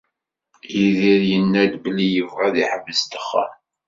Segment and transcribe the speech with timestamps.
[0.75, 3.51] Yidir yenna-d belli yebɣa ad iḥbes ddexxan.